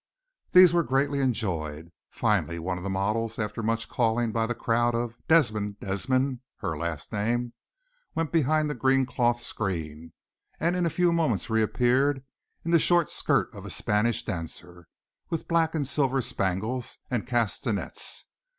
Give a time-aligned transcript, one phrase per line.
[0.51, 1.91] These were greatly enjoyed.
[2.09, 5.79] Finally one of the models, after much calling by the crowd of "Desmond!
[5.79, 7.53] Desmond!" her last name
[8.15, 10.13] went behind the green cloth screen
[10.59, 12.23] and in a few moments reappeared
[12.65, 14.87] in the short skirt of a Spanish dancer,
[15.29, 18.25] with black and silver spangles, and castanets.